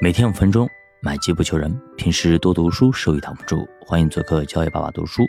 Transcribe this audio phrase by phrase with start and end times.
[0.00, 1.76] 每天五分钟，买机不求人。
[1.96, 3.68] 平时多读书，收益挡不住。
[3.80, 5.26] 欢迎做客教育爸爸读书。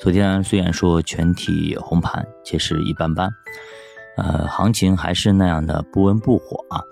[0.00, 3.30] 昨天虽然说全体红盘，其实一般般，
[4.16, 6.82] 呃，行情还是那样的不温不火啊。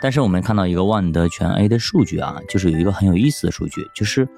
[0.00, 4.28] 但是我们看到一个万德全 A 的数据啊，就是有一个很有意思的数据，就是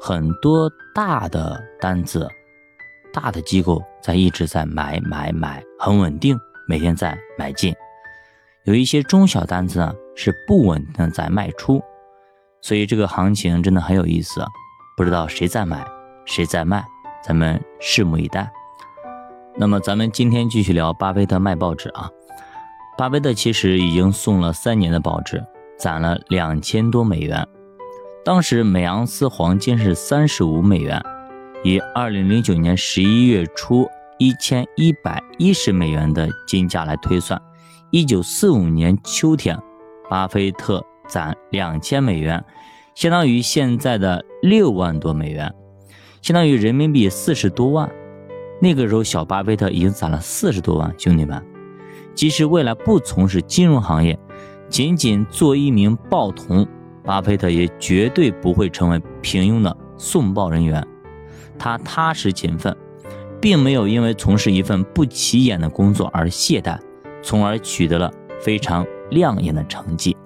[0.00, 2.26] 很多大的单子、
[3.12, 7.74] 大的机构在一直在买买买，很稳定，每天在买进。
[8.64, 9.92] 有一些中小单子呢
[10.22, 11.80] 是不稳定在卖出，
[12.60, 14.44] 所以这个行情真的很有意思，
[14.94, 15.82] 不知道谁在买，
[16.26, 16.84] 谁在卖，
[17.24, 18.52] 咱们拭目以待。
[19.56, 22.10] 那么咱们今天继续聊巴菲特卖报纸啊，
[22.98, 25.42] 巴菲特其实已经送了三年的报纸，
[25.78, 27.42] 攒了两千多美元。
[28.22, 31.02] 当时每盎司黄金是三十五美元，
[31.64, 37.40] 以二零零九年十一月初一千一百一十美元的金价来推算。
[37.90, 39.58] 一九四五年秋天，
[40.10, 42.44] 巴菲特攒两千美元，
[42.96, 45.54] 相当于现在的六万多美元，
[46.20, 47.88] 相当于人民币四十多万。
[48.60, 50.92] 那个时候，小巴菲特已经攒了四十多万。
[50.98, 51.40] 兄弟们，
[52.12, 54.18] 即使未来不从事金融行业，
[54.68, 56.66] 仅仅做一名报童，
[57.04, 60.84] 巴菲特也绝对不会成为平庸的送报人员。
[61.56, 62.76] 他踏实勤奋，
[63.40, 66.76] 并没有因为从事一份不起眼的工作而懈怠。
[67.22, 70.16] 从而取得了非常亮眼的成绩。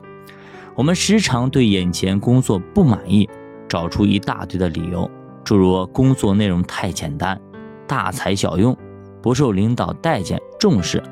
[0.75, 3.29] 我们时常对眼前工作不满意，
[3.69, 5.09] 找出一大堆的理由，
[5.45, 7.41] 诸如工作内容太简单、
[7.87, 8.77] 大材小用、
[9.23, 11.03] 不受领导待见重视，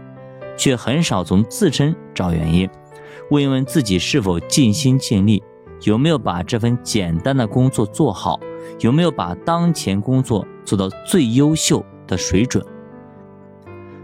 [0.56, 2.68] 却很少从自身找原因，
[3.30, 5.42] 问一问自己是否尽心尽力，
[5.82, 8.40] 有没有把这份简单的工作做好，
[8.80, 12.64] 有没有把当前工作做到最优秀的水准。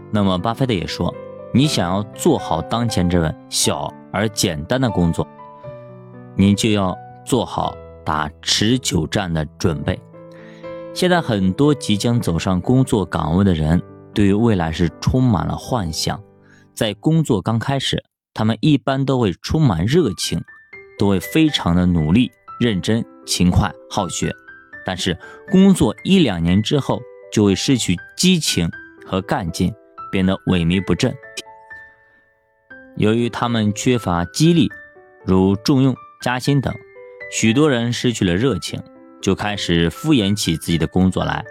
[0.09, 1.13] 那么，巴菲特也说。
[1.51, 5.27] 你想要做好当前这份小而简单的工作，
[6.35, 9.99] 你就要做好打持久战的准备。
[10.93, 13.81] 现在很多即将走上工作岗位的人，
[14.13, 16.21] 对于未来是充满了幻想。
[16.75, 20.39] 在工作刚开始，他们一般都会充满热情，
[20.97, 24.31] 都会非常的努力、认真、勤快、好学。
[24.85, 25.17] 但是
[25.51, 26.99] 工作一两年之后，
[27.31, 28.69] 就会失去激情
[29.05, 29.73] 和干劲，
[30.11, 31.15] 变得萎靡不振。
[32.97, 34.69] 由于他们缺乏激励，
[35.25, 36.73] 如重用、加薪等，
[37.31, 38.81] 许多人失去了热情，
[39.21, 41.43] 就开始敷衍起自己的工作来。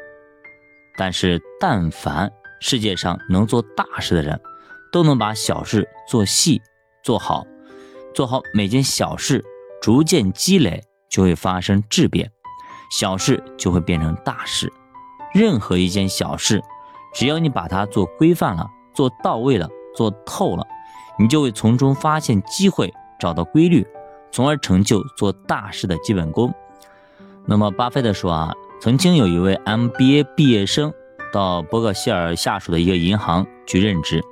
[0.97, 2.31] 但是，但凡
[2.61, 4.41] 世界上能做大事的人，
[4.91, 6.61] 都能把小事做细、
[7.03, 7.47] 做好，
[8.13, 9.45] 做好每件小事，
[9.81, 12.31] 逐渐积累，就会发生质变，
[12.91, 14.73] 小事就会变成大事。
[15.33, 16.61] 任何一件小事，
[17.13, 20.67] 只要你把它做规范了、做到位了、做透了。
[21.19, 23.87] 你就会从中发现机会，找到规律，
[24.31, 26.55] 从而成就做大事的基本功。
[27.45, 30.93] 那么，巴菲特说啊，曾经有一位 MBA 毕业生
[31.33, 34.23] 到伯克希尔下属的一个银行去任职，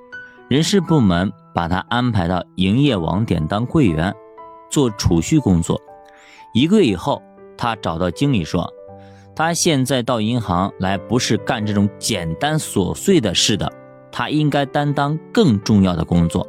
[0.49, 4.15] 人事部门把他安排到营业网点当柜员，
[4.71, 5.81] 做储蓄工作。
[6.53, 7.21] 一个月以后，
[7.59, 8.73] 他找到经理说，
[9.37, 13.71] 他现在到银行来不是干这种简单琐碎的事的，
[14.11, 16.49] 他应该担当更重要的工作。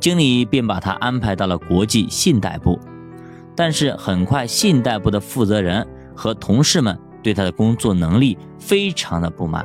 [0.00, 2.76] 经理便把他安排到了国际信贷部，
[3.54, 9.64] 但是很快，信贷部的负责人和同事们对他的工作能力非常的不满。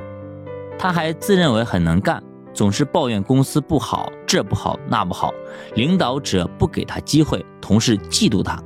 [0.78, 2.22] 他还自认为很能干，
[2.53, 5.34] 总是抱怨公司不好，这不好那不好，
[5.73, 8.61] 领导者不给他机会，同事嫉妒他。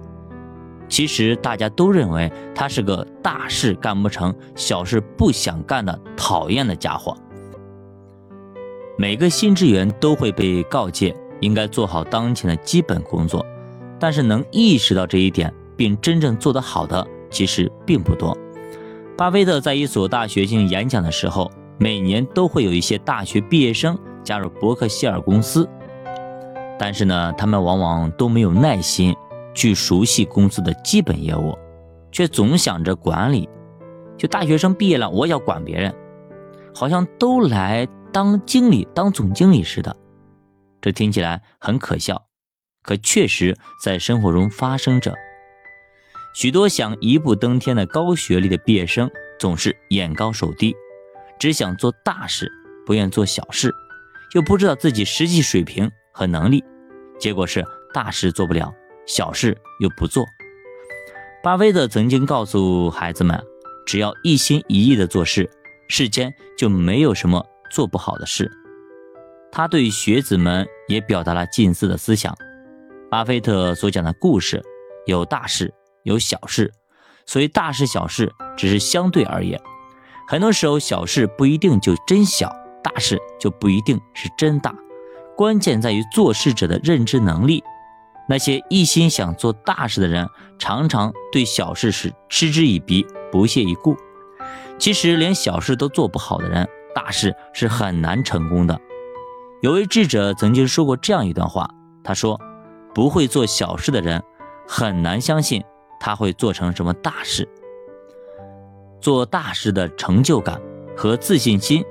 [0.89, 7.15] 其实大家都认为他是个大事干不成，小事不想干的讨厌的家伙。
[8.97, 11.15] 每个新职员都会被告诫。
[11.41, 13.45] 应该做好当前的基本工作，
[13.97, 18.37] 但是能意识到这一点并真正做得好的其实并不多。
[19.17, 25.65] 巴菲特在一所大学进行演讲的时候，每年都会有一些大学毕业生加入伯克希尔公司，
[26.77, 29.15] 但是呢，他们往往都没有耐心
[29.59, 31.53] 去熟悉公司的基本业务，
[32.13, 33.49] 却总想着管理。
[34.17, 35.93] 就大学生毕业了，我要管别人，
[36.73, 39.93] 好像都来当经理、当总经理似的。
[40.79, 42.25] 这听起来很可笑，
[42.83, 43.53] 可确实
[43.83, 45.13] 在生活中发生着。
[46.33, 50.73] 许多想一步登天的高学历的毕业生，总是眼高手低，
[51.37, 52.49] 只想做大事，
[52.85, 53.75] 不愿做小事，
[54.35, 56.63] 又不知道自己实际水平和能力，
[57.19, 57.61] 结果是
[57.93, 58.73] 大事做不了，
[59.09, 60.23] 小事又不做。
[61.43, 63.43] 巴菲特曾经告诉孩子们，
[63.85, 65.49] 只要一心一意的做事，
[65.87, 68.51] 世间就没有什么做不好的事。
[69.51, 72.37] 他对学子们也表达了近似的思想。
[73.09, 74.61] 巴菲特所讲的故事
[75.07, 75.73] 有大事，
[76.03, 76.71] 有小事，
[77.25, 79.59] 所以大事小事只是相对而言。
[80.27, 84.75] 很多时候，小事不一定就真小，大事就不一定是真大。
[85.35, 87.63] 关键在于做事者的认知能力。
[88.29, 90.29] 那些一心想做大事的人，
[90.59, 93.97] 常常对小事是嗤之以鼻、不屑一顾。
[94.77, 98.79] 其实，连小事都做不好的人，大事是很难成功的。
[99.63, 101.67] 有位智者曾经说过这样一段话，
[102.03, 102.39] 他说
[102.93, 104.21] ：“不会做小事的人，
[104.67, 105.63] 很难相信
[105.99, 107.49] 他会做成什么大事。
[109.01, 110.61] 做大事的成就感
[110.95, 111.83] 和自信心，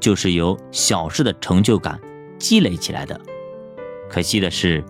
[0.00, 2.00] 就是由小事的成就感
[2.36, 3.18] 积累起来的。
[4.10, 4.84] 可惜的是。”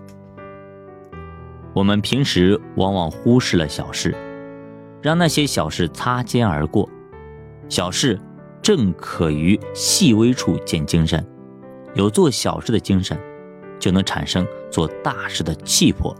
[1.75, 4.15] 我们平时往往忽视了小事，
[5.03, 6.88] 让那些小事擦肩而过。
[7.69, 8.19] 小事
[8.62, 11.26] 正可于细微处见精神，
[11.94, 13.19] 有做小事的精神，
[13.81, 16.15] 就能产生做大事的气魄。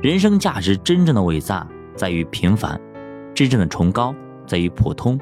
[0.00, 2.80] 人生价值真正的伟大在于平凡，
[3.34, 4.14] 真正的崇高
[4.46, 5.20] 在于普通。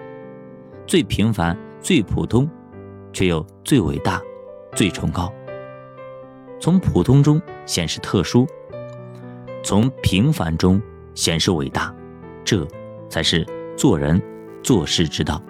[0.86, 2.48] 最平凡、最普通，
[3.12, 4.22] 却又最伟大、
[4.76, 5.32] 最崇高。
[6.60, 8.46] 从普通中显示特殊。
[9.64, 10.80] 从平凡中
[11.14, 11.92] 显示伟大，
[12.44, 12.68] 这
[13.08, 13.46] 才是
[13.76, 14.20] 做人
[14.62, 15.42] 做事之道。